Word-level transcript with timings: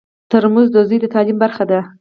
ترموز 0.31 0.67
د 0.73 0.77
زوی 0.87 0.97
د 1.01 1.05
تعلیم 1.13 1.37
برخه 1.43 1.63
ده. 1.71 1.79